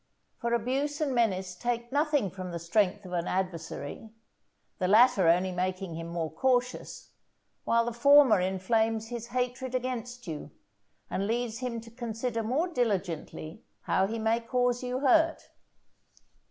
[0.39, 4.09] For abuse and menace take nothing from the strength of an adversary;
[4.79, 7.11] the latter only making him more cautious,
[7.65, 10.49] while the former inflames his hatred against you,
[11.11, 15.51] and leads him to consider more diligently how he may cause you hurt.